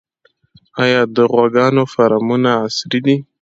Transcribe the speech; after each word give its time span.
آیا 0.83 1.01
د 1.15 1.17
غواګانو 1.31 1.83
فارمونه 1.93 2.49
عصري 2.63 2.99
دي؟ 3.05 3.17